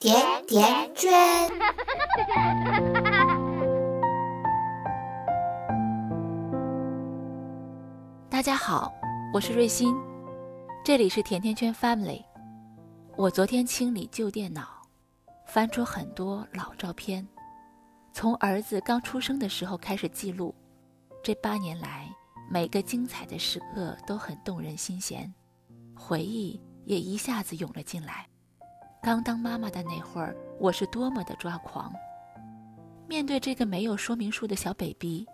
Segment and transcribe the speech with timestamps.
[0.00, 0.14] 甜
[0.46, 1.10] 甜圈。
[8.30, 8.94] 大家好，
[9.34, 9.92] 我是瑞欣，
[10.84, 12.22] 这里是甜甜圈 Family。
[13.16, 14.68] 我昨天清理旧电脑，
[15.48, 17.26] 翻出很多老照片，
[18.12, 20.54] 从儿子刚出生的时候开始记录。
[21.24, 22.08] 这八年来，
[22.48, 25.34] 每个精彩的时刻都很动人心弦，
[25.92, 28.28] 回忆也一下子涌了进来。
[29.00, 31.92] 刚当妈妈的那会儿，我是多么的抓狂！
[33.06, 35.24] 面对这个没有说明书的小 baby，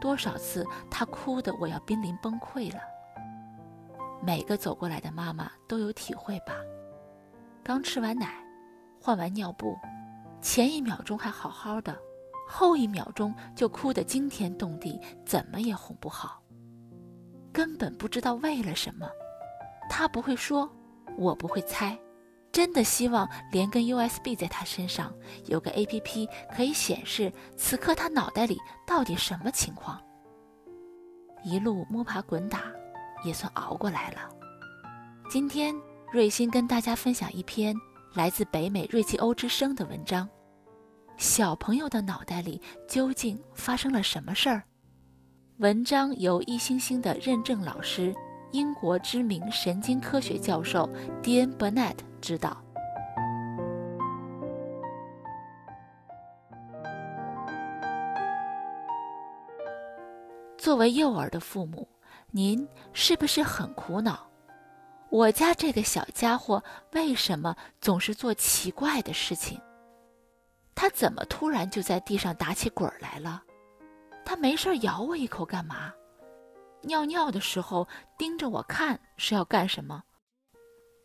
[0.00, 2.80] 多少次他哭得我要濒临崩溃了。
[4.24, 6.54] 每个走过来的妈妈都有体会吧？
[7.62, 8.42] 刚吃完奶，
[9.00, 9.76] 换完尿布，
[10.40, 11.96] 前一秒钟还好好的，
[12.48, 16.42] 后一秒钟就哭得惊天动地，怎么也哄不好。
[17.52, 19.06] 根本不知道为了什么，
[19.88, 20.68] 他不会说，
[21.18, 21.96] 我不会猜。
[22.52, 25.12] 真的希望连根 USB 在他身上，
[25.46, 29.98] 有个 APP 可以显示此刻他脑袋里到底什么情况。
[31.42, 32.64] 一路摸爬滚打，
[33.24, 34.28] 也算熬过来了。
[35.30, 35.74] 今天
[36.12, 37.74] 瑞欣跟大家分享一篇
[38.14, 40.28] 来自北美瑞奇欧之声的文章：
[41.16, 44.62] 小朋友的脑袋里究竟发生了什么事儿？
[45.56, 48.14] 文章由一星星的认证老师。
[48.52, 50.86] 英国知名神经科学教授
[51.22, 51.56] D.N.
[51.56, 52.56] Burnett 知道。
[60.56, 61.86] 作为幼儿的父母，
[62.30, 64.26] 您是不是很苦恼？
[65.10, 69.60] 我家这个小家伙为什么总是做奇怪的事情？
[70.74, 73.42] 他怎么突然就在地上打起滚来了？
[74.24, 75.92] 他没事咬我一口干嘛？
[76.82, 77.86] 尿尿的时候
[78.16, 80.02] 盯着我看是要干什么？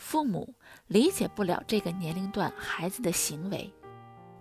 [0.00, 0.54] 父母
[0.86, 3.70] 理解不了这个年龄段孩子的行为，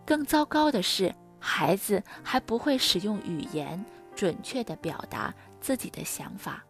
[0.06, 3.86] 更糟糕的是，孩子还不会使用语言
[4.16, 6.64] 准确地表达自己的想法。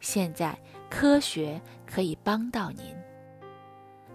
[0.00, 0.58] 现在
[0.90, 2.84] 科学可以帮到您。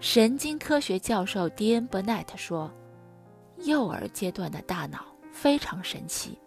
[0.01, 1.87] 神经科学教授 D.N.
[1.87, 2.69] Burnett 说
[3.63, 6.37] ：“幼儿阶段的大脑非常神奇。”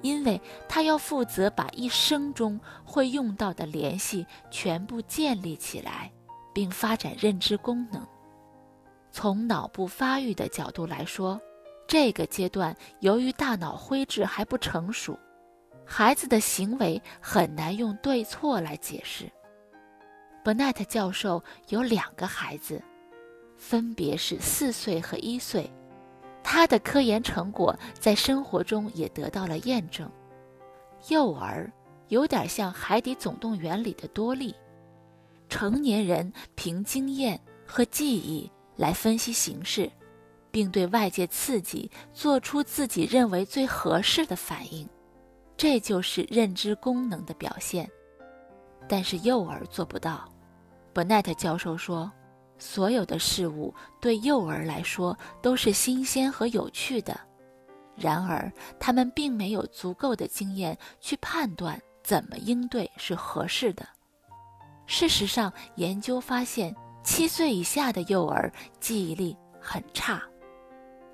[0.00, 6.12] 因为他要负责把一生中会用到的联系全部建立起来，
[6.52, 8.06] 并发展认知功能。
[9.10, 11.40] 从脑部发育的角度来说，
[11.86, 15.18] 这个阶段由于大脑灰质还不成熟，
[15.84, 19.24] 孩子的行为很难用对错来解释。
[20.44, 22.82] 伯奈特教授有两个孩子，
[23.56, 25.70] 分别是四岁和一岁。
[26.42, 30.10] 他的科研成果在生活中也得到了验证。
[31.08, 31.70] 幼儿
[32.08, 34.54] 有点像《海底总动员》里的多利，
[35.48, 39.90] 成年人凭经验和记忆来分析形势，
[40.50, 44.88] 并对外界刺激做出自己认为最合适的反应，
[45.56, 47.90] 这就是认知功能的表现。
[48.88, 50.30] 但是幼儿做不到。
[50.92, 52.10] 伯奈特教授说。
[52.60, 57.16] 所有的事物对幼儿来说都是新鲜和有趣的，
[57.94, 63.88] 然而他们并没有足够的经验去判断怎么应对是合适的。
[64.88, 68.50] 事实上，研究发现，七岁以下的幼儿
[68.80, 70.22] 记忆力很差，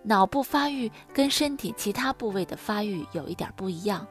[0.04, 4.06] 脑部发育跟身体其他部位的发育有一点不一样。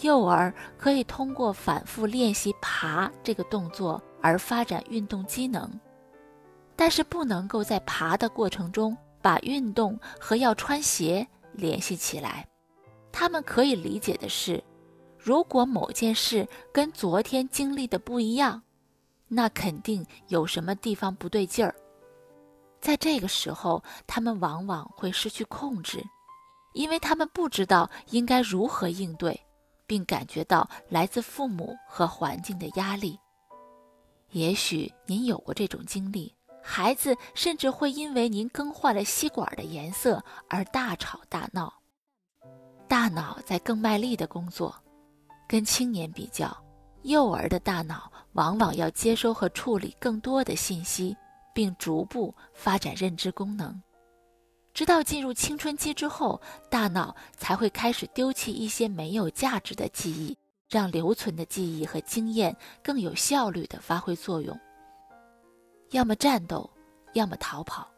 [0.00, 5.70] 幼儿可以通过反复练习爬这个动作而发展运动机能。
[6.74, 12.44] 但是不能够在爬的过程中把运动和要穿鞋联系起来。
[13.12, 14.60] 他们可以理解的是，
[15.24, 18.60] 如果某件事跟昨天经历的不一样，
[19.26, 21.74] 那肯定有什么地方不对劲儿。
[22.78, 26.04] 在这个时候，他们往往会失去控制，
[26.74, 29.40] 因为他们不知道应该如何应对，
[29.86, 33.18] 并感觉到来自父母和环境的压力。
[34.32, 36.34] 也许您有过这种经历。
[36.62, 41.72] 孩子甚至会因为您更换了吸管的颜色而大吵大闹。
[42.86, 44.83] 大脑在更卖力的工作，
[45.54, 46.52] 跟青年比较，
[47.02, 51.16] 幼儿的大脑往往要接收和处理更多的信息，
[51.54, 53.80] 并逐步发展认知功能。
[54.72, 60.36] 直到进入青春期之后，大脑才会开始丢弃一些没有价值的记忆，
[60.68, 64.58] 让留存的记忆和经验更有效率地发挥作用。
[65.92, 66.68] 要么战斗，
[67.12, 67.88] 要么逃跑。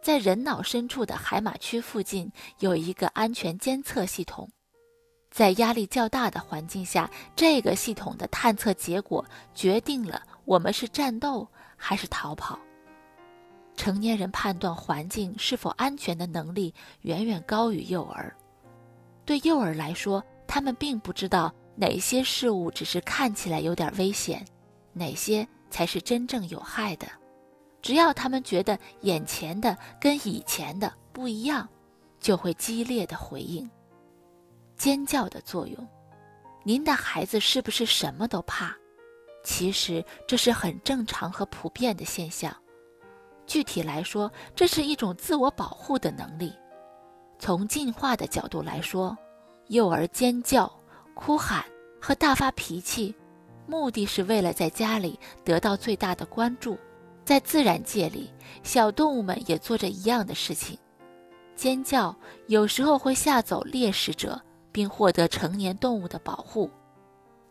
[0.00, 2.30] 在人脑深处的海马区附近
[2.60, 4.48] 有一个安全监测系统，
[5.38, 9.24] 在压力较大的环境下，这个系统的探测结果
[9.54, 11.46] 决定了我们是战斗
[11.76, 12.58] 还是逃跑。
[13.76, 18.34] 成年人判断环境是否安全的能力远远高于幼儿。
[19.24, 24.44] 对幼儿来说，他们并不知道哪些事物只是看起来有点危险，
[24.92, 27.06] 哪些才是真正有害的。
[27.80, 31.68] 只要他们觉得眼前的跟以前的不一样，
[32.18, 33.70] 就会激烈的回应。
[34.78, 35.86] 尖叫的作用，
[36.64, 38.74] 您的孩子是不是什么都怕？
[39.44, 42.54] 其实这是很正常和普遍的现象。
[43.44, 46.52] 具体来说，这是一种自我保护的能力。
[47.40, 49.16] 从进化的角度来说，
[49.68, 50.70] 幼儿尖叫、
[51.14, 51.64] 哭喊
[52.00, 53.14] 和大发脾气，
[53.66, 56.78] 目的是为了在家里得到最大的关注。
[57.24, 58.32] 在自然界里，
[58.62, 60.78] 小动物们也做着一样的事情。
[61.56, 62.14] 尖叫
[62.46, 64.40] 有时候会吓走猎食者，
[64.78, 66.70] 并获得成年动物的保护。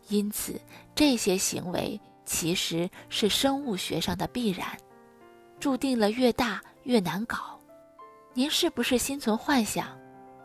[0.08, 0.58] 因此，
[0.94, 4.66] 这些行为其实是生物学上的必然，
[5.60, 7.60] 注定了越大越难搞。
[8.32, 9.88] 您是不是心存幻想，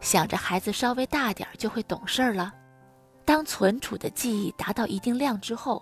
[0.02, 2.54] 想着孩子稍微大点就会懂事了？
[3.24, 5.82] 当存储的记忆达到一定量之后，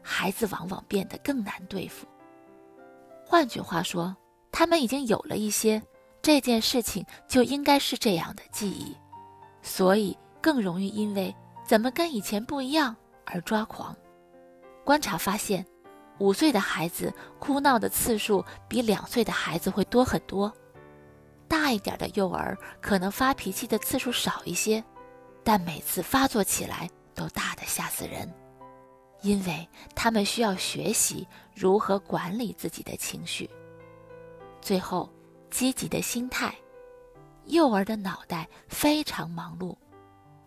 [0.00, 2.06] 孩子往往变得更难对付。
[3.24, 4.16] 换句话说，
[4.52, 5.82] 他们已经有了一些
[6.22, 8.96] 这件事情就应该是这样的记忆，
[9.60, 10.16] 所以
[10.46, 11.34] 更容易因为
[11.64, 12.94] 怎么跟以前不一样
[13.24, 13.96] 而抓狂。
[14.84, 15.66] 观察发现，
[16.20, 20.52] 五岁的孩子哭闹的次数比两岁的孩子会多很多。
[21.48, 24.84] 大一点的幼儿可能发脾气的次数少一些，
[25.42, 28.32] 但每次发作起来都大的吓死人。
[29.22, 31.26] 因为他们需要学习
[31.56, 33.50] 如何管理自己的情绪。
[34.60, 35.12] 最后，
[35.50, 36.54] 积极的心态。
[37.46, 39.76] 幼儿的脑袋非常忙碌，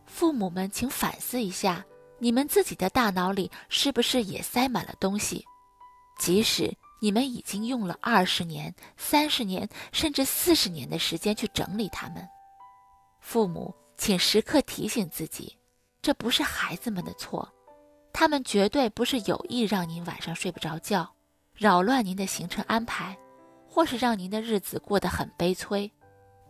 [0.09, 1.85] 父母们请反思一下，
[2.17, 5.45] 你们自己的大脑里是不是也塞满了东西？
[6.19, 12.27] 即使你们已经用了二十年、三十年，甚至四十年的时间去整理它们，
[13.21, 15.55] 父母请时刻提醒自己，
[16.01, 17.47] 这不是孩子们的错。
[18.11, 21.09] 他们绝对不是有意让您晚上睡不着觉，
[21.53, 23.17] 扰乱您的行程安排，
[23.65, 25.89] 或是让您的日子过得很悲催。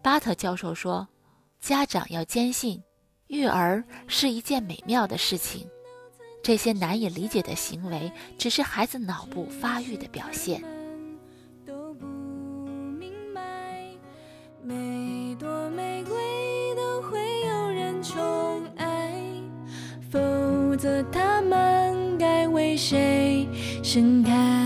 [0.02, 1.08] 巴特教授说
[1.60, 2.82] ：“家长要坚信，
[3.30, 5.66] 育儿是一件美妙的事情。
[6.44, 10.62] 这些难以理解的行为，只是孩子脑部发育的表现。”
[20.12, 23.48] 否则他们该为谁
[23.84, 24.59] 盛开？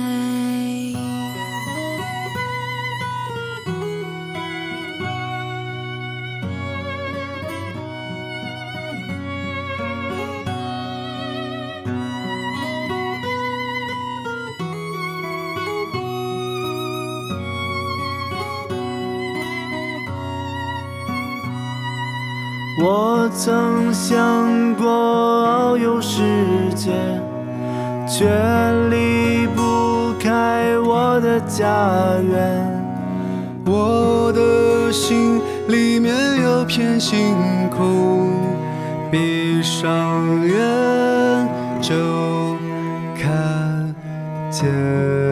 [22.85, 26.21] 我曾想过遨游世
[26.75, 26.91] 界，
[28.05, 28.27] 却
[28.89, 31.65] 离不开我的家
[32.29, 32.83] 园。
[33.65, 35.39] 我的心
[35.69, 37.37] 里面有片星
[37.69, 38.33] 空，
[39.09, 41.47] 闭上眼
[41.81, 42.57] 就
[43.15, 43.95] 看
[44.51, 45.22] 见。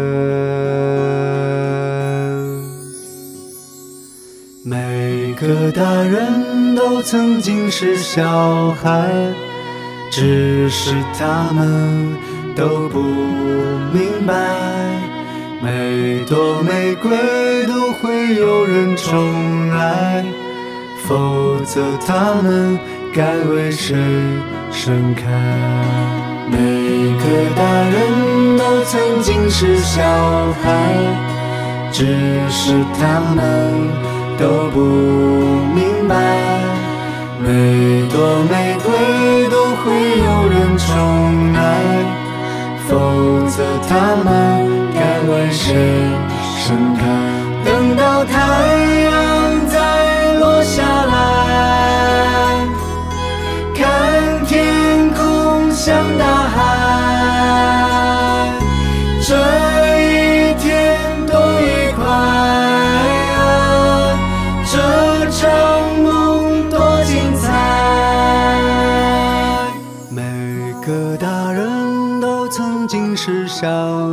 [4.64, 9.10] 每个大人都曾经是小孩，
[10.12, 12.16] 只是他们
[12.56, 14.36] 都不明白，
[15.64, 20.24] 每朵玫瑰都会有人宠爱，
[21.08, 22.78] 否则他们
[23.12, 23.98] 该为谁
[24.72, 25.24] 盛开？
[26.52, 26.58] 每
[27.18, 30.04] 个大人都曾经是小
[30.62, 30.94] 孩，
[31.92, 32.06] 只
[32.52, 34.21] 是他们。
[34.42, 36.16] 都不明白，
[37.40, 41.60] 每朵玫瑰都会有人宠爱，
[42.88, 42.90] 否
[43.48, 44.28] 则它们
[44.96, 45.00] 该
[45.32, 45.76] 为谁
[46.58, 47.02] 盛开？
[47.64, 48.81] 等到太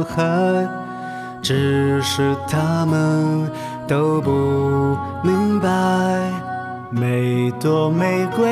[0.09, 0.67] 孩，
[1.43, 3.51] 只是他们
[3.87, 5.69] 都不明白，
[6.91, 8.47] 每朵玫瑰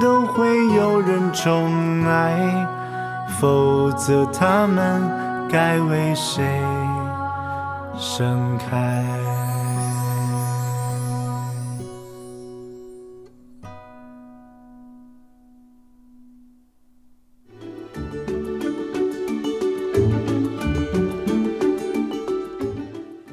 [0.00, 2.66] 都会有人宠爱，
[3.40, 5.02] 否则他们
[5.50, 6.44] 该为谁
[7.96, 9.04] 盛开？